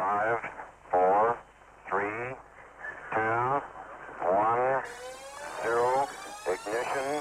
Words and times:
Five, 0.00 0.38
four, 0.90 1.38
three, 1.86 2.34
two, 3.12 3.60
one, 4.24 4.82
zero. 5.62 6.08
Ignition. 6.46 7.20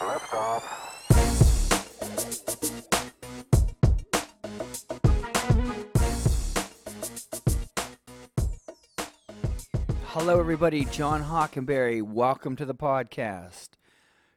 Liftoff. 0.00 0.64
Hello, 10.06 10.40
everybody. 10.40 10.84
John 10.86 11.22
Hockenberry. 11.22 12.02
Welcome 12.02 12.56
to 12.56 12.64
the 12.64 12.74
podcast. 12.74 13.68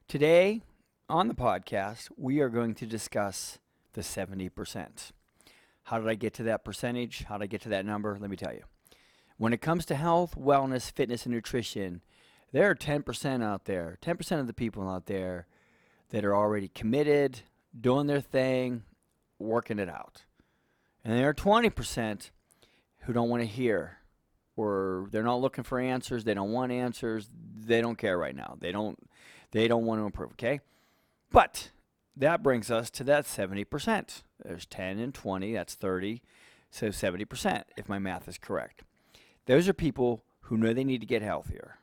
Today, 0.07 0.61
on 1.09 1.27
the 1.27 1.33
podcast, 1.33 2.09
we 2.15 2.39
are 2.39 2.49
going 2.49 2.75
to 2.75 2.85
discuss 2.85 3.57
the 3.93 4.01
70%. 4.01 5.11
How 5.89 5.97
did 5.97 6.07
I 6.07 6.13
get 6.13 6.35
to 6.35 6.43
that 6.43 6.63
percentage? 6.63 7.23
How 7.23 7.39
did 7.39 7.45
I 7.45 7.47
get 7.47 7.61
to 7.61 7.69
that 7.69 7.83
number? 7.83 8.15
Let 8.21 8.29
me 8.29 8.37
tell 8.37 8.53
you. 8.53 8.61
When 9.37 9.53
it 9.53 9.61
comes 9.61 9.87
to 9.87 9.95
health, 9.95 10.35
wellness, 10.37 10.91
fitness, 10.91 11.25
and 11.25 11.33
nutrition, 11.33 12.01
there 12.51 12.69
are 12.69 12.75
10% 12.75 13.43
out 13.43 13.65
there, 13.65 13.97
10% 14.03 14.39
of 14.39 14.45
the 14.45 14.53
people 14.53 14.87
out 14.87 15.07
there 15.07 15.47
that 16.09 16.23
are 16.23 16.35
already 16.35 16.67
committed, 16.67 17.41
doing 17.79 18.05
their 18.05 18.21
thing, 18.21 18.83
working 19.39 19.79
it 19.79 19.89
out. 19.89 20.25
And 21.03 21.17
there 21.17 21.29
are 21.29 21.33
20% 21.33 22.29
who 22.99 23.13
don't 23.13 23.29
want 23.29 23.41
to 23.41 23.47
hear 23.47 23.97
or 24.55 25.07
they're 25.09 25.23
not 25.23 25.41
looking 25.41 25.63
for 25.63 25.79
answers 25.79 26.25
they 26.25 26.33
don't 26.33 26.51
want 26.51 26.71
answers 26.71 27.29
they 27.65 27.79
don't 27.79 27.97
care 27.97 28.17
right 28.17 28.35
now 28.35 28.57
they 28.59 28.73
don't 28.73 28.99
they 29.51 29.69
don't 29.69 29.85
want 29.85 30.01
to 30.01 30.05
improve 30.05 30.31
okay 30.31 30.59
but 31.31 31.71
that 32.19 32.43
brings 32.43 32.69
us 32.69 32.89
to 32.91 33.03
that 33.05 33.25
70% 33.25 34.21
there's 34.43 34.65
10 34.65 34.99
and 34.99 35.13
20 35.13 35.53
that's 35.53 35.75
30 35.75 36.21
so 36.69 36.87
70% 36.87 37.63
if 37.77 37.89
my 37.89 37.99
math 37.99 38.27
is 38.27 38.37
correct 38.37 38.83
those 39.45 39.67
are 39.67 39.73
people 39.73 40.23
who 40.41 40.57
know 40.57 40.73
they 40.73 40.83
need 40.83 41.01
to 41.01 41.07
get 41.07 41.21
healthier 41.21 41.77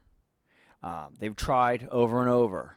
um, 0.83 1.15
they've 1.19 1.37
tried 1.37 1.89
over 1.91 2.21
and 2.21 2.31
over 2.31 2.77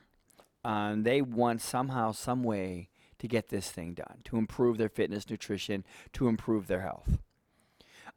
and 0.63 1.05
they 1.05 1.21
want 1.21 1.61
somehow 1.61 2.11
some 2.11 2.43
way 2.43 2.89
to 3.19 3.27
get 3.27 3.49
this 3.49 3.69
thing 3.69 3.93
done 3.93 4.19
to 4.23 4.37
improve 4.37 4.77
their 4.77 4.89
fitness 4.89 5.29
nutrition 5.29 5.83
to 6.13 6.27
improve 6.27 6.67
their 6.67 6.81
health 6.81 7.19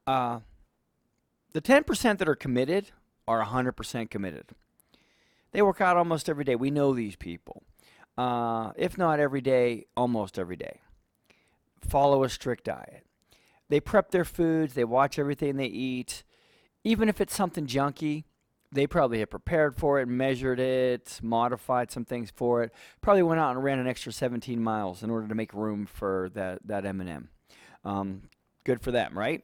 uh, 0.07 0.41
the 1.53 1.61
10% 1.61 2.19
that 2.19 2.29
are 2.29 2.35
committed 2.35 2.91
are 3.29 3.45
100% 3.45 4.11
committed. 4.11 4.47
They 5.53 5.63
work 5.63 5.81
out 5.81 5.97
almost 5.97 6.29
every 6.29 6.45
day. 6.45 6.57
We 6.57 6.71
know 6.71 6.95
these 6.95 7.17
people. 7.17 7.63
Uh, 8.17 8.73
if 8.77 8.99
not 8.99 9.21
every 9.21 9.41
day, 9.41 9.87
almost 9.97 10.39
every 10.39 10.57
day. 10.57 10.81
Follow 11.81 12.25
a 12.25 12.29
strict 12.29 12.65
diet. 12.65 13.05
They 13.69 13.81
prep 13.81 14.11
their 14.11 14.25
foods, 14.25 14.75
they 14.75 14.85
watch 14.85 15.19
everything 15.19 15.57
they 15.57 15.67
eat. 15.67 16.23
Even 16.85 17.09
if 17.09 17.21
it's 17.21 17.35
something 17.35 17.67
junky, 17.67 18.25
they 18.71 18.87
probably 18.87 19.21
have 19.21 19.31
prepared 19.31 19.77
for 19.77 20.01
it, 20.01 20.07
measured 20.07 20.61
it, 20.61 21.19
modified 21.23 21.91
some 21.91 22.05
things 22.05 22.33
for 22.35 22.63
it. 22.63 22.73
Probably 23.01 23.23
went 23.23 23.41
out 23.41 23.55
and 23.55 23.65
ran 23.65 23.79
an 23.79 23.87
extra 23.87 24.13
17 24.13 24.63
miles 24.63 25.03
in 25.03 25.11
order 25.11 25.29
to 25.29 25.35
make 25.35 25.55
room 25.55 25.87
for 25.87 26.31
that, 26.35 26.61
that 26.67 26.85
M&M. 26.85 27.29
Um, 27.85 28.23
good 28.65 28.81
for 28.81 28.91
them, 28.91 29.17
right? 29.19 29.43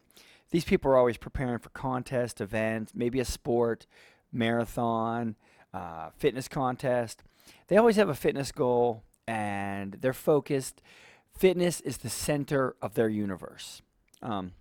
these 0.51 0.65
people 0.65 0.91
are 0.91 0.97
always 0.97 1.17
preparing 1.17 1.59
for 1.59 1.69
contest 1.71 2.41
events, 2.41 2.93
maybe 2.95 3.21
a 3.21 3.25
sport, 3.25 3.87
marathon, 4.33 5.37
uh, 5.73 6.11
fitness 6.17 6.49
contest. 6.49 7.23
They 7.69 7.77
always 7.77 7.97
have 7.97 8.09
a 8.09 8.15
fitness 8.15 8.53
goal 8.53 9.03
and 9.27 9.99
they're 10.01 10.13
focused. 10.13 10.83
Fitness 11.37 11.81
is 11.81 11.99
the 11.99 12.09
center 12.09 12.75
of 12.83 12.95
their 12.95 13.09
universe. 13.09 13.83
Um, 14.23 14.53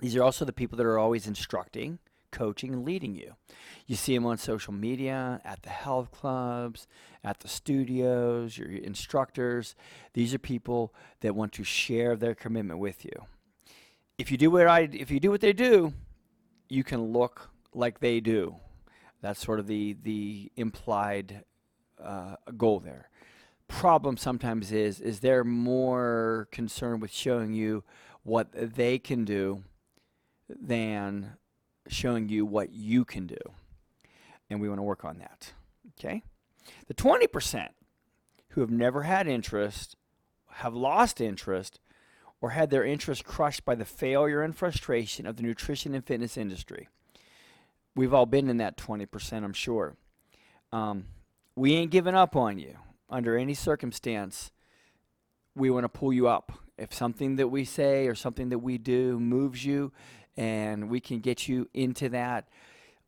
these 0.00 0.16
are 0.16 0.22
also 0.22 0.44
the 0.44 0.52
people 0.52 0.76
that 0.78 0.86
are 0.86 0.98
always 0.98 1.26
instructing, 1.26 1.98
coaching, 2.30 2.72
and 2.72 2.84
leading 2.84 3.14
you. 3.14 3.34
You 3.86 3.96
see 3.96 4.14
them 4.14 4.26
on 4.26 4.38
social 4.38 4.72
media, 4.72 5.40
at 5.44 5.62
the 5.62 5.70
health 5.70 6.10
clubs, 6.10 6.86
at 7.22 7.40
the 7.40 7.48
studios, 7.48 8.58
your 8.58 8.70
instructors. 8.70 9.74
These 10.14 10.34
are 10.34 10.38
people 10.38 10.92
that 11.20 11.34
want 11.34 11.52
to 11.52 11.64
share 11.64 12.16
their 12.16 12.34
commitment 12.34 12.80
with 12.80 13.04
you 13.04 13.26
if 14.18 14.30
you 14.30 14.36
do 14.36 14.50
what 14.50 14.66
I 14.66 14.88
if 14.92 15.10
you 15.10 15.20
do 15.20 15.30
what 15.30 15.40
they 15.40 15.52
do, 15.52 15.92
you 16.68 16.84
can 16.84 17.12
look 17.12 17.50
like 17.72 18.00
they 18.00 18.20
do. 18.20 18.56
That's 19.24 19.42
sort 19.42 19.58
of 19.58 19.66
the 19.66 19.96
the 20.02 20.52
implied 20.54 21.44
uh, 21.98 22.36
goal 22.58 22.78
there. 22.78 23.08
Problem 23.68 24.18
sometimes 24.18 24.70
is 24.70 25.00
is 25.00 25.20
they're 25.20 25.44
more 25.44 26.46
concerned 26.52 27.00
with 27.00 27.10
showing 27.10 27.54
you 27.54 27.84
what 28.22 28.48
they 28.52 28.98
can 28.98 29.24
do 29.24 29.62
than 30.46 31.38
showing 31.88 32.28
you 32.28 32.44
what 32.44 32.74
you 32.74 33.06
can 33.06 33.26
do, 33.26 33.38
and 34.50 34.60
we 34.60 34.68
want 34.68 34.78
to 34.78 34.82
work 34.82 35.06
on 35.06 35.16
that. 35.20 35.54
Okay, 35.98 36.22
the 36.86 36.92
twenty 36.92 37.26
percent 37.26 37.72
who 38.48 38.60
have 38.60 38.70
never 38.70 39.04
had 39.04 39.26
interest 39.26 39.96
have 40.56 40.74
lost 40.74 41.18
interest 41.18 41.80
or 42.42 42.50
had 42.50 42.68
their 42.68 42.84
interest 42.84 43.24
crushed 43.24 43.64
by 43.64 43.74
the 43.74 43.86
failure 43.86 44.42
and 44.42 44.54
frustration 44.54 45.26
of 45.26 45.36
the 45.36 45.42
nutrition 45.42 45.94
and 45.94 46.04
fitness 46.04 46.36
industry. 46.36 46.88
We've 47.96 48.12
all 48.12 48.26
been 48.26 48.48
in 48.48 48.56
that 48.58 48.76
20%, 48.76 49.44
I'm 49.44 49.52
sure. 49.52 49.96
Um, 50.72 51.06
we 51.54 51.74
ain't 51.74 51.90
giving 51.90 52.14
up 52.14 52.34
on 52.34 52.58
you 52.58 52.76
under 53.08 53.36
any 53.36 53.54
circumstance. 53.54 54.50
We 55.54 55.70
want 55.70 55.84
to 55.84 55.88
pull 55.88 56.12
you 56.12 56.26
up. 56.26 56.52
If 56.76 56.92
something 56.92 57.36
that 57.36 57.48
we 57.48 57.64
say 57.64 58.08
or 58.08 58.16
something 58.16 58.48
that 58.48 58.58
we 58.58 58.78
do 58.78 59.20
moves 59.20 59.64
you 59.64 59.92
and 60.36 60.90
we 60.90 60.98
can 60.98 61.20
get 61.20 61.46
you 61.46 61.68
into 61.72 62.08
that, 62.08 62.48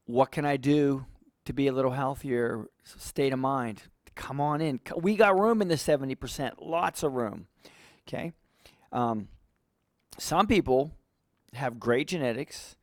what 0.04 0.30
can 0.30 0.44
I 0.44 0.56
do 0.56 1.06
to 1.44 1.53
be 1.53 1.66
a 1.66 1.72
little 1.72 1.91
healthier 1.91 2.66
state 2.84 3.32
of 3.32 3.41
mind? 3.41 3.82
Come 4.14 4.41
on 4.41 4.60
in. 4.60 4.80
We 4.97 5.16
got 5.16 5.38
room 5.38 5.60
in 5.60 5.68
the 5.68 5.74
70%, 5.74 6.53
lots 6.60 7.03
of 7.03 7.12
room. 7.14 7.48
Okay? 8.06 8.32
Um, 8.92 9.28
some 10.16 10.47
people 10.47 10.92
have 11.54 11.80
great 11.80 12.06
genetics, 12.06 12.75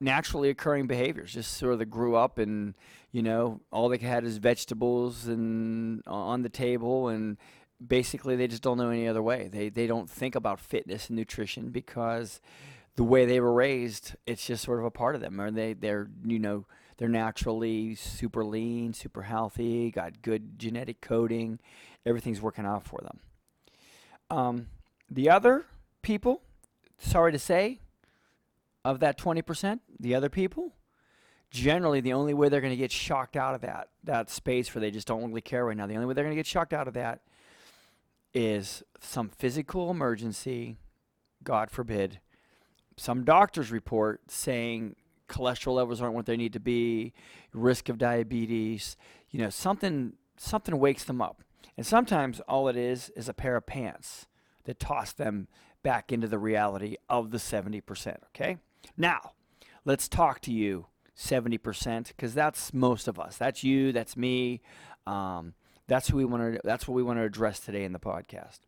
naturally 0.00 0.50
occurring 0.50 0.86
behaviors, 0.86 1.32
just 1.32 1.54
sort 1.54 1.80
of 1.80 1.90
grew 1.90 2.16
up 2.16 2.38
and 2.38 2.74
you 3.12 3.22
know 3.22 3.60
all 3.70 3.88
they 3.88 3.98
had 3.98 4.24
is 4.24 4.38
vegetables 4.38 5.26
and 5.26 6.02
on 6.06 6.42
the 6.42 6.48
table 6.48 7.08
and 7.08 7.36
basically 7.84 8.36
they 8.36 8.46
just 8.46 8.62
don't 8.62 8.78
know 8.78 8.90
any 8.90 9.08
other 9.08 9.22
way. 9.22 9.48
They 9.48 9.68
they 9.68 9.86
don't 9.86 10.08
think 10.08 10.34
about 10.34 10.60
fitness 10.60 11.08
and 11.08 11.16
nutrition 11.16 11.70
because 11.70 12.40
the 12.96 13.04
way 13.04 13.26
they 13.26 13.40
were 13.40 13.52
raised, 13.52 14.14
it's 14.26 14.46
just 14.46 14.64
sort 14.64 14.78
of 14.78 14.84
a 14.84 14.90
part 14.90 15.14
of 15.14 15.20
them. 15.20 15.40
Or 15.40 15.50
they 15.50 15.74
they're 15.74 16.08
you 16.24 16.38
know 16.38 16.66
they're 16.98 17.08
naturally 17.08 17.94
super 17.94 18.44
lean, 18.44 18.92
super 18.94 19.22
healthy, 19.22 19.90
got 19.90 20.22
good 20.22 20.58
genetic 20.58 21.00
coding, 21.00 21.58
everything's 22.04 22.40
working 22.40 22.64
out 22.64 22.86
for 22.86 23.00
them. 23.02 23.20
Um, 24.30 24.66
the 25.10 25.30
other 25.30 25.66
people, 26.02 26.42
sorry 26.98 27.32
to 27.32 27.38
say, 27.38 27.80
of 28.86 29.00
that 29.00 29.18
20%, 29.18 29.80
the 29.98 30.14
other 30.14 30.28
people, 30.28 30.72
generally 31.50 32.00
the 32.00 32.12
only 32.12 32.34
way 32.34 32.48
they're 32.48 32.60
going 32.60 32.72
to 32.72 32.76
get 32.76 32.92
shocked 32.92 33.36
out 33.36 33.54
of 33.54 33.60
that 33.62 33.88
that 34.04 34.30
space 34.30 34.72
where 34.74 34.80
they 34.80 34.90
just 34.90 35.08
don't 35.08 35.26
really 35.26 35.40
care 35.40 35.64
right 35.64 35.76
now, 35.76 35.86
the 35.86 35.94
only 35.94 36.06
way 36.06 36.14
they're 36.14 36.24
going 36.24 36.36
to 36.36 36.38
get 36.38 36.46
shocked 36.46 36.72
out 36.72 36.86
of 36.86 36.94
that 36.94 37.20
is 38.32 38.84
some 39.00 39.28
physical 39.28 39.90
emergency, 39.90 40.76
God 41.42 41.70
forbid, 41.70 42.20
some 42.96 43.24
doctor's 43.24 43.72
report 43.72 44.20
saying 44.30 44.94
cholesterol 45.28 45.74
levels 45.74 46.00
aren't 46.00 46.14
what 46.14 46.26
they 46.26 46.36
need 46.36 46.52
to 46.52 46.60
be, 46.60 47.12
risk 47.52 47.88
of 47.88 47.98
diabetes, 47.98 48.96
you 49.30 49.40
know, 49.40 49.50
something 49.50 50.12
something 50.36 50.78
wakes 50.78 51.02
them 51.04 51.20
up. 51.20 51.42
And 51.76 51.84
sometimes 51.84 52.40
all 52.40 52.68
it 52.68 52.76
is 52.76 53.10
is 53.16 53.28
a 53.28 53.34
pair 53.34 53.56
of 53.56 53.66
pants 53.66 54.26
that 54.64 54.78
toss 54.78 55.12
them 55.12 55.48
back 55.82 56.12
into 56.12 56.28
the 56.28 56.38
reality 56.38 56.96
of 57.08 57.30
the 57.30 57.38
70%. 57.38 58.16
Okay? 58.34 58.58
Now, 58.96 59.32
let's 59.84 60.08
talk 60.08 60.40
to 60.42 60.52
you, 60.52 60.86
70%, 61.16 62.08
because 62.08 62.34
that's 62.34 62.72
most 62.72 63.08
of 63.08 63.18
us. 63.18 63.36
That's 63.36 63.64
you, 63.64 63.92
that's 63.92 64.16
me. 64.16 64.60
Um, 65.06 65.54
that's 65.86 66.08
who 66.08 66.16
we 66.16 66.24
want 66.24 66.54
to 66.54 66.60
that's 66.64 66.88
what 66.88 66.94
we 66.94 67.02
want 67.02 67.18
to 67.18 67.24
address 67.24 67.60
today 67.60 67.84
in 67.84 67.92
the 67.92 67.98
podcast. 67.98 68.60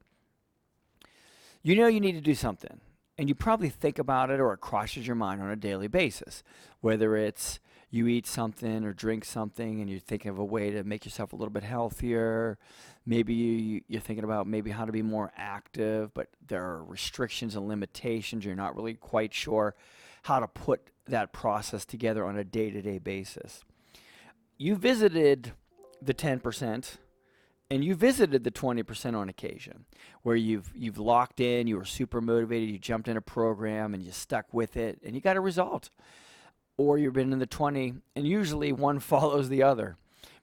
You 1.62 1.74
know 1.76 1.88
you 1.88 2.00
need 2.00 2.12
to 2.12 2.20
do 2.20 2.34
something, 2.34 2.80
and 3.16 3.28
you 3.28 3.34
probably 3.34 3.68
think 3.68 3.98
about 3.98 4.30
it 4.30 4.40
or 4.40 4.52
it 4.52 4.60
crosses 4.60 5.06
your 5.06 5.16
mind 5.16 5.42
on 5.42 5.50
a 5.50 5.56
daily 5.56 5.88
basis, 5.88 6.42
whether 6.80 7.16
it's 7.16 7.58
you 7.90 8.06
eat 8.06 8.26
something 8.26 8.84
or 8.84 8.92
drink 8.92 9.24
something 9.24 9.80
and 9.80 9.88
you're 9.88 9.98
thinking 9.98 10.30
of 10.30 10.38
a 10.38 10.44
way 10.44 10.70
to 10.70 10.84
make 10.84 11.04
yourself 11.04 11.32
a 11.32 11.36
little 11.36 11.52
bit 11.52 11.62
healthier. 11.62 12.58
Maybe 13.06 13.32
you, 13.32 13.80
you're 13.88 14.00
thinking 14.00 14.24
about 14.24 14.46
maybe 14.46 14.70
how 14.70 14.84
to 14.84 14.92
be 14.92 15.02
more 15.02 15.32
active, 15.36 16.12
but 16.12 16.28
there 16.46 16.64
are 16.64 16.84
restrictions 16.84 17.56
and 17.56 17.66
limitations. 17.66 18.44
You're 18.44 18.54
not 18.54 18.76
really 18.76 18.94
quite 18.94 19.32
sure 19.32 19.74
how 20.24 20.40
to 20.40 20.46
put 20.46 20.90
that 21.06 21.32
process 21.32 21.86
together 21.86 22.26
on 22.26 22.36
a 22.36 22.44
day 22.44 22.70
to 22.70 22.82
day 22.82 22.98
basis. 22.98 23.64
You 24.58 24.76
visited 24.76 25.52
the 26.02 26.12
10% 26.12 26.98
and 27.70 27.84
you 27.84 27.94
visited 27.94 28.44
the 28.44 28.50
20% 28.50 29.14
on 29.16 29.28
occasion 29.28 29.84
where 30.22 30.36
you've 30.36 30.70
you've 30.74 30.98
locked 30.98 31.40
in 31.40 31.66
you 31.66 31.76
were 31.76 31.84
super 31.84 32.20
motivated 32.20 32.68
you 32.68 32.78
jumped 32.78 33.08
in 33.08 33.16
a 33.16 33.20
program 33.20 33.94
and 33.94 34.02
you 34.02 34.12
stuck 34.12 34.52
with 34.54 34.76
it 34.76 34.98
and 35.04 35.14
you 35.14 35.20
got 35.20 35.36
a 35.36 35.40
result 35.40 35.90
or 36.78 36.96
you've 36.96 37.12
been 37.12 37.32
in 37.32 37.38
the 37.38 37.46
20 37.46 37.94
and 38.16 38.26
usually 38.26 38.72
one 38.72 38.98
follows 39.00 39.48
the 39.48 39.62
other 39.62 39.96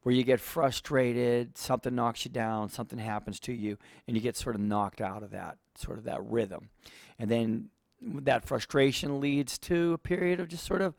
where 0.04 0.14
you 0.14 0.24
get 0.24 0.40
frustrated 0.40 1.58
something 1.58 1.96
knocks 1.96 2.26
you 2.26 2.32
down 2.32 2.70
something 2.70 3.00
happens 3.00 3.40
to 3.40 3.52
you 3.54 3.78
and 4.08 4.16
you 4.16 4.22
get 4.22 4.38
sort 4.38 4.54
of 4.54 4.62
knocked 4.62 5.02
out 5.02 5.24
of 5.24 5.32
that 5.32 5.58
sort 5.76 5.98
of 5.98 6.04
that 6.04 6.24
rhythm 6.24 6.70
and 7.18 7.32
then 7.32 7.70
that 8.02 8.46
frustration 8.46 9.20
leads 9.20 9.58
to 9.58 9.94
a 9.94 9.98
period 9.98 10.40
of 10.40 10.48
just 10.48 10.64
sort 10.64 10.82
of 10.82 10.94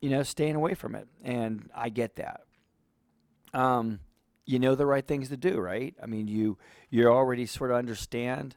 you 0.00 0.08
know 0.08 0.22
staying 0.22 0.54
away 0.54 0.72
from 0.72 0.94
it 0.94 1.06
and 1.22 1.68
i 1.74 1.90
get 1.90 2.16
that 2.16 2.46
um, 3.56 4.00
you 4.44 4.58
know 4.58 4.74
the 4.74 4.86
right 4.86 5.06
things 5.06 5.28
to 5.30 5.36
do, 5.36 5.58
right? 5.58 5.94
I 6.02 6.06
mean, 6.06 6.28
you 6.28 6.58
you 6.90 7.08
already 7.08 7.46
sort 7.46 7.70
of 7.70 7.76
understand 7.76 8.54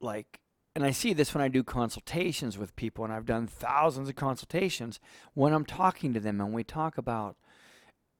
like 0.00 0.40
and 0.74 0.84
I 0.84 0.90
see 0.90 1.12
this 1.12 1.34
when 1.34 1.42
I 1.42 1.48
do 1.48 1.62
consultations 1.62 2.56
with 2.56 2.76
people 2.76 3.04
and 3.04 3.12
I've 3.12 3.26
done 3.26 3.46
thousands 3.46 4.08
of 4.08 4.14
consultations 4.14 5.00
when 5.34 5.52
I'm 5.52 5.64
talking 5.64 6.14
to 6.14 6.20
them 6.20 6.40
and 6.40 6.52
we 6.52 6.64
talk 6.64 6.98
about 6.98 7.36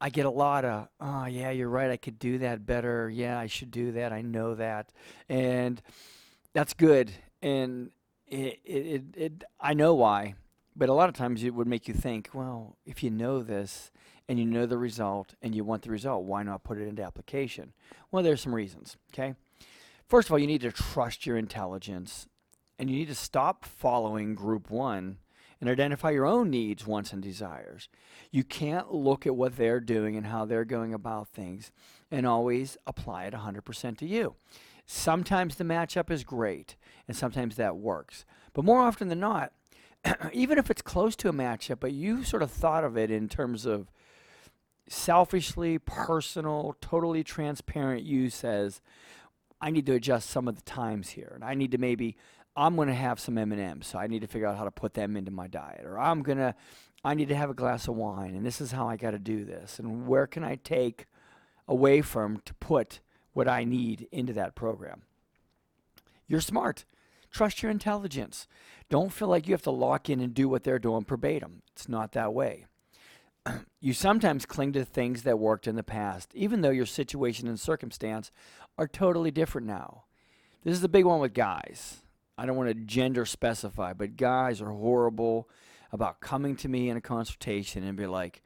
I 0.03 0.09
get 0.09 0.25
a 0.25 0.31
lot 0.31 0.65
of, 0.65 0.89
oh 0.99 1.27
yeah, 1.27 1.51
you're 1.51 1.69
right, 1.69 1.91
I 1.91 1.99
could 1.99 2.19
do 2.19 2.39
that 2.39 2.65
better. 2.65 3.11
Yeah, 3.11 3.39
I 3.39 3.47
should 3.47 3.71
do 3.71 3.93
that. 3.93 4.15
I 4.15 4.23
know 4.23 4.55
that. 4.55 4.93
And 5.29 5.83
that's 6.55 6.73
good. 6.73 7.13
And 7.43 7.91
it, 8.27 8.61
it, 8.65 8.87
it, 8.87 9.03
it 9.15 9.45
I 9.61 9.75
know 9.75 9.95
why. 9.95 10.37
But 10.75 10.89
a 10.89 10.95
lot 10.95 11.11
of 11.11 11.15
times 11.15 11.45
it 11.45 11.55
would 11.55 11.67
make 11.67 11.87
you 11.87 11.93
think, 11.93 12.31
well, 12.33 12.79
if 12.87 13.03
you 13.03 13.11
know 13.11 13.43
this, 13.43 13.91
and 14.31 14.39
you 14.39 14.47
know 14.47 14.65
the 14.65 14.79
result 14.79 15.35
and 15.43 15.57
you 15.57 15.65
want 15.65 15.83
the 15.83 15.91
result, 15.91 16.23
why 16.23 16.45
not 16.45 16.63
put 16.63 16.79
it 16.79 16.87
into 16.87 17.03
application? 17.03 17.73
Well, 18.13 18.23
there's 18.23 18.41
some 18.41 18.55
reasons, 18.55 18.97
okay? 19.13 19.35
First 20.07 20.29
of 20.29 20.33
all, 20.33 20.39
you 20.39 20.47
need 20.47 20.61
to 20.61 20.71
trust 20.71 21.27
your 21.27 21.37
intelligence 21.37 22.29
and 22.81 22.89
you 22.89 22.97
need 22.97 23.09
to 23.09 23.15
stop 23.15 23.67
following 23.67 24.35
group 24.35 24.71
one 24.71 25.19
and 25.61 25.69
identify 25.69 26.09
your 26.09 26.25
own 26.25 26.49
needs, 26.49 26.87
wants, 26.87 27.13
and 27.13 27.23
desires. 27.23 27.91
You 28.31 28.43
can't 28.43 28.95
look 28.95 29.27
at 29.27 29.37
what 29.37 29.59
they're 29.59 29.81
doing 29.81 30.17
and 30.17 30.27
how 30.27 30.47
they're 30.47 30.65
going 30.65 30.95
about 30.95 31.29
things 31.29 31.73
and 32.11 32.27
always 32.27 32.79
apply 32.87 33.27
it 33.27 33.35
100% 33.35 33.99
to 33.99 34.07
you. 34.07 34.35
Sometimes 34.87 35.57
the 35.57 35.65
matchup 35.65 36.11
is 36.11 36.25
great 36.25 36.77
and 37.07 37.15
sometimes 37.15 37.57
that 37.57 37.77
works. 37.77 38.25
But 38.55 38.65
more 38.65 38.81
often 38.81 39.09
than 39.09 39.21
not, 39.21 39.53
even 40.33 40.57
if 40.57 40.71
it's 40.71 40.81
close 40.81 41.15
to 41.17 41.29
a 41.29 41.35
matchup, 41.35 41.81
but 41.81 41.93
you 41.93 42.25
sort 42.25 42.43
of 42.43 42.51
thought 42.51 42.83
of 42.83 42.97
it 42.97 43.11
in 43.11 43.29
terms 43.29 43.67
of 43.67 43.91
selfishly 44.89 45.77
personal, 45.77 46.75
totally 46.81 47.23
transparent 47.23 48.05
you 48.05 48.31
says, 48.31 48.81
I 49.61 49.71
need 49.71 49.85
to 49.87 49.95
adjust 49.95 50.31
some 50.31 50.49
of 50.49 50.57
the 50.57 50.63
times 50.63 51.11
here, 51.11 51.33
and 51.35 51.45
I 51.45 51.53
need 51.53 51.73
to 51.73 51.79
maybe 51.79 52.17
I'm 52.57 52.77
going 52.77 52.89
to 52.89 52.95
have 52.95 53.21
some 53.21 53.39
M&Ms, 53.39 53.87
so 53.87 53.99
I 53.99 54.07
need 54.07 54.21
to 54.21 54.27
figure 54.27 54.47
out 54.47 54.59
how 54.59 54.65
to 54.65 54.71
put 54.71 54.95
them 54.95 55.17
into 55.17 55.31
my 55.31 55.47
diet, 55.47 55.85
or 55.85 55.99
I'm 55.99 56.23
going 56.23 56.39
to 56.39 56.55
I 57.03 57.15
need 57.15 57.29
to 57.29 57.37
have 57.37 57.49
a 57.49 57.55
glass 57.55 57.89
of 57.89 57.97
wine, 57.97 58.35
and 58.35 58.45
this 58.45 58.61
is 58.61 58.73
how 58.73 58.87
I 58.87 58.97
got 58.97 59.13
to 59.13 59.19
do 59.19 59.45
this, 59.47 59.79
and 59.79 60.07
where 60.07 60.27
can 60.27 60.45
I 60.45 60.57
take 60.57 61.07
away 61.67 62.03
from 62.03 62.41
to 62.45 62.53
put 62.55 63.01
what 63.33 63.49
I 63.49 63.65
need 63.65 64.09
into 64.11 64.33
that 64.35 64.55
program. 64.55 65.03
You're 66.27 66.41
smart. 66.41 66.85
Trust 67.31 67.63
your 67.63 67.71
intelligence. 67.71 68.49
Don't 68.89 69.13
feel 69.13 69.29
like 69.29 69.47
you 69.47 69.55
have 69.55 69.63
to 69.63 69.71
lock 69.71 70.11
in 70.11 70.21
and 70.21 70.35
do 70.35 70.49
what 70.49 70.65
they're 70.65 70.81
doing 70.81 71.05
verbatim. 71.05 71.63
It's 71.73 71.89
not 71.89 72.13
that 72.13 72.35
way. 72.35 72.67
you 73.81 73.93
sometimes 73.93 74.47
cling 74.47 74.73
to 74.73 74.85
things 74.85 75.23
that 75.23 75.39
worked 75.39 75.69
in 75.69 75.77
the 75.77 75.83
past, 75.85 76.33
even 76.35 76.61
though 76.61 76.71
your 76.71 76.87
situation 76.87 77.47
and 77.47 77.59
circumstance 77.59 78.33
are 78.77 78.89
totally 78.89 79.31
different 79.31 79.67
now. 79.67 80.05
This 80.65 80.75
is 80.75 80.81
the 80.81 80.89
big 80.89 81.05
one 81.05 81.21
with 81.21 81.33
guys. 81.33 82.03
I 82.41 82.47
don't 82.47 82.57
want 82.57 82.71
to 82.71 82.75
gender 82.75 83.27
specify, 83.27 83.93
but 83.93 84.17
guys 84.17 84.63
are 84.63 84.71
horrible 84.71 85.47
about 85.93 86.21
coming 86.21 86.57
to 86.57 86.71
me 86.71 86.89
in 86.89 86.97
a 86.97 87.01
consultation 87.03 87.85
and 87.85 87.99
be 87.99 88.07
like, 88.07 88.43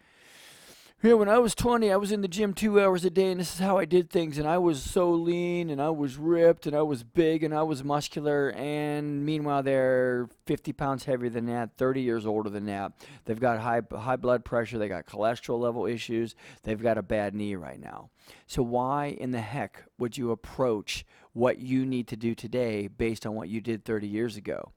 yeah, 1.04 1.12
when 1.12 1.28
I 1.28 1.38
was 1.38 1.54
20, 1.54 1.92
I 1.92 1.96
was 1.96 2.12
in 2.12 2.22
the 2.22 2.28
gym 2.28 2.54
two 2.54 2.80
hours 2.80 3.04
a 3.04 3.10
day, 3.10 3.30
and 3.30 3.38
this 3.38 3.52
is 3.52 3.58
how 3.60 3.76
I 3.76 3.84
did 3.84 4.08
things. 4.08 4.38
And 4.38 4.48
I 4.48 4.56
was 4.56 4.82
so 4.82 5.10
lean, 5.10 5.68
and 5.68 5.78
I 5.78 5.90
was 5.90 6.16
ripped, 6.16 6.66
and 6.66 6.74
I 6.74 6.80
was 6.80 7.02
big, 7.02 7.42
and 7.42 7.52
I 7.52 7.62
was 7.62 7.84
muscular. 7.84 8.52
And 8.52 9.26
meanwhile, 9.26 9.62
they're 9.62 10.30
50 10.46 10.72
pounds 10.72 11.04
heavier 11.04 11.28
than 11.28 11.44
that, 11.46 11.76
30 11.76 12.00
years 12.00 12.24
older 12.24 12.48
than 12.48 12.64
that. 12.66 12.92
They've 13.26 13.38
got 13.38 13.60
high 13.60 13.82
high 13.94 14.16
blood 14.16 14.46
pressure. 14.46 14.78
They 14.78 14.88
got 14.88 15.04
cholesterol 15.04 15.60
level 15.60 15.84
issues. 15.84 16.34
They've 16.62 16.82
got 16.82 16.96
a 16.96 17.02
bad 17.02 17.34
knee 17.34 17.54
right 17.54 17.78
now. 17.78 18.08
So 18.46 18.62
why 18.62 19.08
in 19.08 19.30
the 19.30 19.42
heck 19.42 19.84
would 19.98 20.16
you 20.16 20.30
approach 20.30 21.04
what 21.34 21.58
you 21.58 21.84
need 21.84 22.08
to 22.08 22.16
do 22.16 22.34
today 22.34 22.88
based 22.88 23.26
on 23.26 23.34
what 23.34 23.50
you 23.50 23.60
did 23.60 23.84
30 23.84 24.08
years 24.08 24.38
ago? 24.38 24.72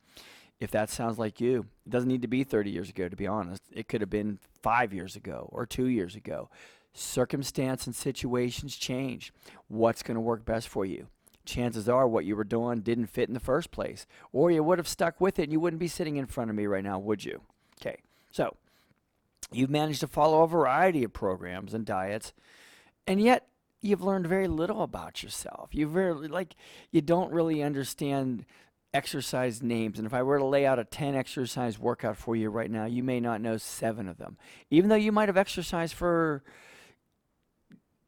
If 0.60 0.72
that 0.72 0.90
sounds 0.90 1.20
like 1.20 1.40
you, 1.40 1.66
it 1.86 1.90
doesn't 1.92 2.10
need 2.10 2.24
to 2.24 2.28
be 2.28 2.44
30 2.44 2.72
years 2.72 2.90
ago, 2.90 3.08
to 3.08 3.16
be 3.16 3.28
honest. 3.28 3.62
It 3.72 3.88
could 3.88 4.02
have 4.02 4.10
been 4.10 4.40
five 4.62 4.94
years 4.94 5.16
ago 5.16 5.50
or 5.52 5.66
two 5.66 5.86
years 5.86 6.16
ago. 6.16 6.50
Circumstance 6.94 7.86
and 7.86 7.96
situations 7.96 8.76
change. 8.76 9.32
What's 9.68 10.02
going 10.02 10.16
to 10.16 10.22
work 10.22 10.46
best 10.46 10.68
for 10.68 10.86
you? 10.86 11.08
Chances 11.46 11.88
are 11.88 12.08
what 12.08 12.26
you 12.26 12.36
were 12.36 12.44
doing 12.44 12.82
didn't 12.82 13.06
fit 13.08 13.30
in 13.30 13.34
the 13.34 13.40
first 13.40 13.72
place, 13.72 14.06
or 14.34 14.52
you 14.52 14.64
would 14.64 14.80
have 14.80 14.88
stuck 14.88 15.22
with 15.22 15.40
it 15.40 15.44
and 15.44 15.52
you 15.52 15.60
wouldn't 15.60 15.80
be 15.80 15.88
sitting 15.88 16.18
in 16.18 16.26
front 16.26 16.50
of 16.50 16.56
me 16.56 16.66
right 16.66 16.84
now, 16.84 17.00
would 17.00 17.24
you? 17.24 17.42
Okay, 17.80 18.00
so 18.32 18.58
you've 19.52 19.70
managed 19.70 20.02
to 20.02 20.08
follow 20.08 20.42
a 20.42 20.48
variety 20.48 21.04
of 21.04 21.14
programs 21.14 21.74
and 21.74 21.86
diets, 21.86 22.34
and 23.06 23.22
yet 23.22 23.48
you've 23.80 24.02
learned 24.02 24.28
very 24.28 24.48
little 24.48 24.82
about 24.82 25.24
yourself. 25.24 25.70
You 25.72 25.88
very 25.88 26.14
like 26.14 26.56
you 26.92 27.02
don't 27.02 27.32
really 27.32 27.64
understand 27.64 28.46
exercise 28.94 29.62
names. 29.62 29.98
And 29.98 30.06
if 30.06 30.14
I 30.14 30.24
were 30.24 30.40
to 30.40 30.46
lay 30.46 30.66
out 30.66 30.80
a 30.80 30.84
10 30.84 31.16
exercise 31.16 31.78
workout 31.78 32.18
for 32.18 32.36
you 32.36 32.50
right 32.50 32.70
now, 32.70 32.86
you 32.86 33.04
may 33.04 33.20
not 33.20 33.42
know 33.42 33.58
seven 33.58 34.08
of 34.08 34.18
them. 34.18 34.38
Even 34.70 34.90
though 34.90 34.96
you 34.96 35.12
might 35.12 35.30
have 35.30 35.38
exercised 35.38 35.94
for 35.94 36.44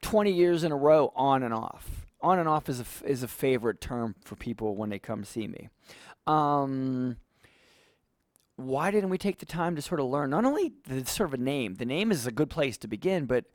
20 0.02 0.32
years 0.32 0.64
in 0.64 0.72
a 0.72 0.78
row 0.78 1.12
on 1.16 1.44
and 1.44 1.54
off. 1.54 2.08
On 2.22 2.40
and 2.40 2.50
off 2.50 2.68
is 2.68 2.82
a, 2.82 2.86
is 3.06 3.24
a 3.24 3.28
favorite 3.28 3.80
term 3.80 4.16
for 4.24 4.36
people 4.36 4.76
when 4.76 4.90
they 4.90 5.00
come 5.00 5.24
see 5.24 5.48
me. 5.48 5.70
Um, 6.28 7.18
why 8.56 8.92
didn't 8.92 9.10
we 9.10 9.18
take 9.18 9.40
the 9.40 9.46
time 9.46 9.76
to 9.76 9.82
sort 9.82 10.02
of 10.02 10.08
learn 10.08 10.32
not 10.32 10.44
only 10.44 10.74
the 10.86 11.06
sort 11.06 11.30
of 11.30 11.34
a 11.34 11.42
name, 11.42 11.76
the 11.76 11.86
name 11.86 12.12
is 12.12 12.28
a 12.28 12.32
good 12.32 12.50
place 12.50 12.78
to 12.80 12.88
begin, 12.88 13.26
but 13.26 13.46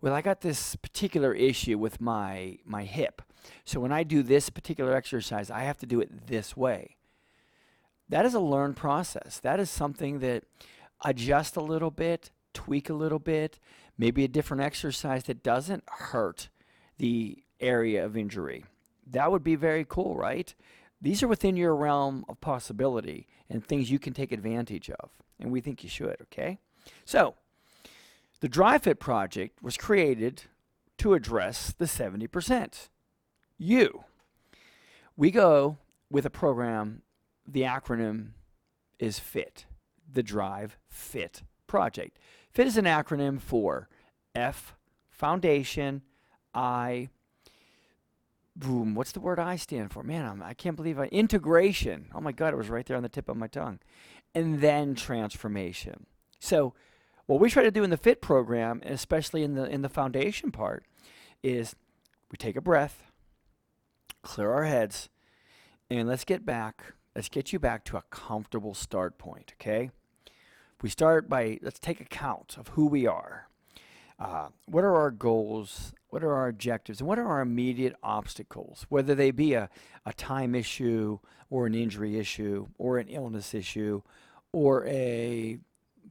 well, 0.00 0.14
I 0.14 0.22
got 0.22 0.40
this 0.40 0.76
particular 0.76 1.34
issue 1.34 1.78
with 1.78 2.00
my 2.00 2.58
my 2.64 2.84
hip. 2.84 3.22
So 3.64 3.80
when 3.80 3.92
I 3.92 4.02
do 4.02 4.22
this 4.22 4.50
particular 4.50 4.94
exercise, 4.94 5.50
I 5.50 5.60
have 5.60 5.78
to 5.78 5.86
do 5.86 6.00
it 6.00 6.26
this 6.26 6.56
way. 6.56 6.96
That 8.08 8.26
is 8.26 8.34
a 8.34 8.40
learned 8.40 8.76
process. 8.76 9.40
That 9.40 9.58
is 9.60 9.70
something 9.70 10.20
that 10.20 10.44
adjust 11.04 11.56
a 11.56 11.60
little 11.60 11.90
bit, 11.90 12.30
tweak 12.54 12.88
a 12.88 12.94
little 12.94 13.18
bit, 13.18 13.58
maybe 13.98 14.24
a 14.24 14.28
different 14.28 14.62
exercise 14.62 15.24
that 15.24 15.42
doesn't 15.42 15.84
hurt 15.86 16.48
the 16.98 17.42
area 17.60 18.04
of 18.04 18.16
injury. 18.16 18.64
That 19.06 19.30
would 19.30 19.44
be 19.44 19.56
very 19.56 19.84
cool, 19.88 20.16
right? 20.16 20.54
These 21.00 21.22
are 21.22 21.28
within 21.28 21.56
your 21.56 21.74
realm 21.74 22.24
of 22.28 22.40
possibility 22.40 23.26
and 23.50 23.64
things 23.64 23.90
you 23.90 23.98
can 23.98 24.12
take 24.12 24.32
advantage 24.32 24.90
of. 24.90 25.10
And 25.38 25.50
we 25.50 25.60
think 25.60 25.82
you 25.82 25.90
should, 25.90 26.16
okay? 26.22 26.58
So, 27.04 27.34
the 28.40 28.48
DriveFit 28.48 28.98
project 28.98 29.62
was 29.62 29.76
created 29.76 30.44
to 30.98 31.14
address 31.14 31.74
the 31.76 31.84
70% 31.84 32.88
you. 33.58 34.04
We 35.16 35.30
go 35.30 35.78
with 36.10 36.26
a 36.26 36.30
program, 36.30 37.02
the 37.46 37.62
acronym 37.62 38.30
is 38.98 39.18
FIT, 39.18 39.66
the 40.12 40.22
Drive 40.22 40.76
Fit 40.88 41.42
Project. 41.66 42.18
FIT 42.50 42.66
is 42.66 42.76
an 42.76 42.84
acronym 42.84 43.40
for 43.40 43.88
F, 44.34 44.74
Foundation, 45.10 46.02
I, 46.54 47.08
boom, 48.54 48.94
what's 48.94 49.12
the 49.12 49.20
word 49.20 49.38
I 49.38 49.56
stand 49.56 49.92
for? 49.92 50.02
Man, 50.02 50.24
I'm, 50.24 50.42
I 50.42 50.54
can 50.54 50.70
not 50.70 50.76
believe 50.76 50.98
I, 50.98 51.06
integration. 51.06 52.08
Oh 52.14 52.20
my 52.20 52.32
God, 52.32 52.52
it 52.52 52.56
was 52.56 52.68
right 52.68 52.84
there 52.84 52.96
on 52.96 53.02
the 53.02 53.08
tip 53.08 53.28
of 53.28 53.36
my 53.36 53.46
tongue. 53.46 53.78
And 54.34 54.60
then 54.60 54.94
transformation. 54.94 56.06
So, 56.38 56.74
what 57.26 57.40
we 57.40 57.50
try 57.50 57.62
to 57.62 57.70
do 57.70 57.82
in 57.82 57.90
the 57.90 57.96
FIT 57.96 58.20
program, 58.20 58.82
especially 58.84 59.42
in 59.42 59.54
the 59.54 59.64
in 59.64 59.82
the 59.82 59.88
foundation 59.88 60.52
part, 60.52 60.84
is 61.42 61.74
we 62.30 62.36
take 62.36 62.56
a 62.56 62.60
breath, 62.60 63.05
clear 64.26 64.50
our 64.50 64.64
heads, 64.64 65.08
and 65.88 66.08
let's 66.08 66.24
get 66.24 66.44
back. 66.44 66.94
Let's 67.14 67.28
get 67.28 67.52
you 67.52 67.58
back 67.58 67.84
to 67.84 67.96
a 67.96 68.02
comfortable 68.10 68.74
start 68.74 69.18
point, 69.18 69.54
okay? 69.58 69.90
We 70.82 70.90
start 70.90 71.28
by, 71.28 71.58
let's 71.62 71.78
take 71.78 72.00
account 72.00 72.56
of 72.58 72.68
who 72.68 72.86
we 72.86 73.06
are. 73.06 73.48
Uh, 74.18 74.48
what 74.66 74.84
are 74.84 74.94
our 74.94 75.10
goals? 75.10 75.94
What 76.10 76.24
are 76.24 76.34
our 76.34 76.48
objectives? 76.48 77.00
And 77.00 77.08
what 77.08 77.18
are 77.18 77.26
our 77.26 77.40
immediate 77.40 77.94
obstacles? 78.02 78.84
Whether 78.88 79.14
they 79.14 79.30
be 79.30 79.54
a, 79.54 79.70
a 80.04 80.12
time 80.12 80.54
issue 80.54 81.20
or 81.48 81.66
an 81.66 81.74
injury 81.74 82.18
issue 82.18 82.66
or 82.78 82.98
an 82.98 83.08
illness 83.08 83.54
issue 83.54 84.02
or 84.52 84.86
a 84.86 85.58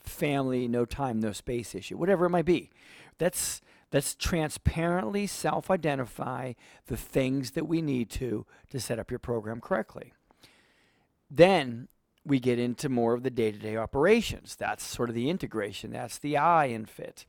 family, 0.04 0.68
no 0.68 0.86
time, 0.86 1.20
no 1.20 1.34
space 1.34 1.76
issue, 1.76 1.98
whatever 1.98 2.26
it 2.26 2.30
might 2.30 2.46
be. 2.46 2.70
That's 3.18 3.62
Let's 3.96 4.14
transparently 4.14 5.25
self 5.25 5.72
identify 5.72 6.52
the 6.88 6.98
things 6.98 7.52
that 7.52 7.66
we 7.66 7.82
need 7.82 8.10
to 8.10 8.46
to 8.72 8.80
set 8.82 9.00
up 9.00 9.10
your 9.10 9.20
program 9.20 9.62
correctly. 9.62 10.12
Then 11.32 11.88
we 12.25 12.42
get 12.42 12.60
into 12.60 12.90
more 12.90 13.14
of 13.14 13.24
the 13.24 13.30
day 13.30 13.54
to 13.54 13.58
day 13.58 13.78
operations. 13.78 14.58
That's 14.58 14.84
sort 14.84 15.08
of 15.08 15.16
the 15.16 15.30
integration, 15.30 15.94
that's 15.94 16.18
the 16.18 16.36
I 16.36 16.66
in 16.66 16.84
fit. 16.84 17.25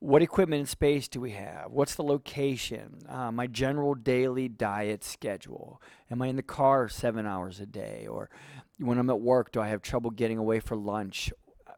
What 0.00 0.20
equipment 0.20 0.58
and 0.58 0.68
space 0.68 1.06
do 1.06 1.20
we 1.20 1.30
have? 1.30 1.70
What's 1.70 1.94
the 1.94 2.02
location? 2.02 3.02
Uh, 3.08 3.30
my 3.30 3.46
general 3.46 3.94
daily 3.94 4.48
diet 4.48 5.04
schedule. 5.04 5.80
Am 6.10 6.20
I 6.20 6.26
in 6.26 6.34
the 6.34 6.42
car 6.42 6.88
seven 6.88 7.24
hours 7.24 7.60
a 7.60 7.66
day? 7.66 8.08
Or 8.10 8.30
when 8.80 8.98
I'm 8.98 9.10
at 9.10 9.20
work, 9.20 9.52
do 9.52 9.60
I 9.60 9.68
have 9.68 9.80
trouble 9.80 10.10
getting 10.10 10.38
away 10.38 10.58
for 10.58 10.74
lunch? 10.74 11.32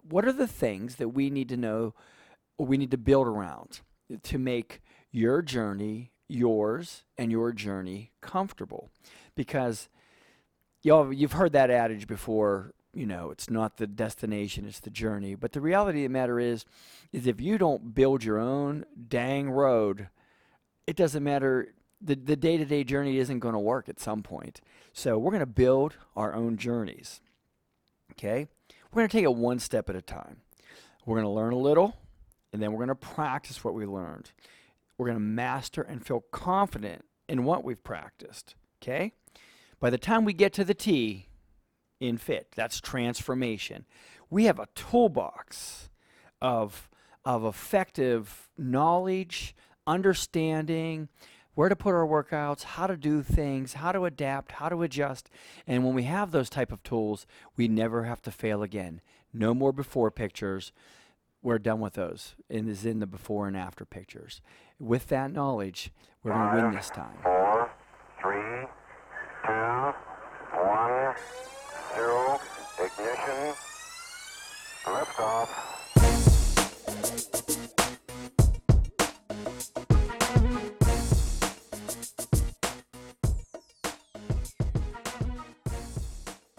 What 0.08 0.25
are 0.25 0.32
the 0.32 0.46
things 0.46 0.96
that 0.96 1.11
we 1.11 1.28
need 1.28 1.50
to 1.50 1.58
know 1.58 1.92
or 2.56 2.66
we 2.66 2.78
need 2.78 2.92
to 2.92 2.96
build 2.96 3.26
around 3.26 3.82
to 4.22 4.38
make 4.38 4.82
your 5.10 5.42
journey 5.42 6.12
yours 6.28 7.04
and 7.16 7.30
your 7.30 7.52
journey 7.52 8.12
comfortable? 8.20 8.90
Because 9.34 9.88
y'all, 10.82 11.12
you've 11.12 11.32
heard 11.32 11.52
that 11.52 11.70
adage 11.70 12.06
before. 12.06 12.72
You 12.94 13.06
know, 13.06 13.30
it's 13.30 13.50
not 13.50 13.76
the 13.76 13.86
destination; 13.86 14.66
it's 14.66 14.80
the 14.80 14.90
journey. 14.90 15.34
But 15.34 15.52
the 15.52 15.60
reality 15.60 16.04
of 16.04 16.10
the 16.10 16.18
matter 16.18 16.40
is, 16.40 16.64
is 17.12 17.26
if 17.26 17.40
you 17.40 17.58
don't 17.58 17.94
build 17.94 18.25
your 18.25 18.38
own 18.38 18.86
dang 19.08 19.50
road, 19.50 20.08
it 20.86 20.96
doesn't 20.96 21.22
matter. 21.22 21.68
The 22.00 22.14
the 22.14 22.36
day 22.36 22.56
to 22.56 22.64
day 22.64 22.84
journey 22.84 23.18
isn't 23.18 23.40
going 23.40 23.54
to 23.54 23.58
work 23.58 23.88
at 23.88 24.00
some 24.00 24.22
point. 24.22 24.60
So 24.92 25.18
we're 25.18 25.30
going 25.30 25.40
to 25.40 25.46
build 25.46 25.96
our 26.14 26.34
own 26.34 26.56
journeys. 26.56 27.20
Okay, 28.12 28.48
we're 28.90 29.00
going 29.00 29.08
to 29.08 29.12
take 29.12 29.25
it 29.25 29.34
one 29.34 29.58
step 29.58 29.90
at 29.90 29.96
a 29.96 30.00
time. 30.00 30.38
We're 31.04 31.16
going 31.16 31.26
to 31.26 31.30
learn 31.30 31.52
a 31.52 31.58
little, 31.58 31.96
and 32.56 32.62
then 32.62 32.72
we're 32.72 32.86
going 32.86 32.88
to 32.88 32.94
practice 32.94 33.62
what 33.62 33.75
we 33.75 33.84
learned. 33.84 34.32
We're 34.96 35.08
going 35.08 35.18
to 35.18 35.22
master 35.22 35.82
and 35.82 36.02
feel 36.02 36.25
confident 36.32 37.04
in 37.28 37.44
what 37.44 37.64
we've 37.64 37.84
practiced. 37.84 38.54
Okay. 38.82 39.12
By 39.78 39.90
the 39.90 39.98
time 39.98 40.25
we 40.25 40.32
get 40.32 40.54
to 40.54 40.64
the 40.64 40.72
T 40.72 41.28
in 42.00 42.16
fit, 42.16 42.52
that's 42.56 42.80
transformation, 42.80 43.84
we 44.30 44.46
have 44.46 44.58
a 44.58 44.68
toolbox 44.75 45.90
of, 46.40 46.88
of 47.26 47.44
effective 47.44 48.48
knowledge, 48.56 49.54
understanding, 49.86 51.10
where 51.52 51.68
to 51.68 51.76
put 51.76 51.92
our 51.92 52.06
workouts, 52.06 52.62
how 52.62 52.86
to 52.86 52.96
do 52.96 53.22
things, 53.22 53.75
how 53.75 53.92
to 53.92 54.06
adapt, 54.06 54.52
how 54.52 54.70
to 54.70 54.82
adjust. 54.82 55.28
And 55.66 55.84
when 55.84 55.94
we 55.94 56.04
have 56.04 56.30
those 56.30 56.48
type 56.48 56.72
of 56.72 56.82
tools, 56.82 57.26
we 57.54 57.68
never 57.68 58.04
have 58.04 58.22
to 58.22 58.30
fail 58.30 58.62
again. 58.62 59.02
No 59.34 59.52
more 59.52 59.72
before 59.72 60.10
pictures. 60.10 60.72
We're 61.46 61.60
done 61.60 61.78
with 61.78 61.92
those. 61.92 62.34
And 62.50 62.68
is 62.68 62.84
in 62.84 62.98
the 62.98 63.06
before 63.06 63.46
and 63.46 63.56
after 63.56 63.84
pictures. 63.84 64.40
With 64.80 65.06
that 65.10 65.30
knowledge, 65.30 65.92
we're 66.24 66.32
going 66.32 66.56
to 66.56 66.62
win 66.64 66.74
this 66.74 66.90
time. 66.90 67.45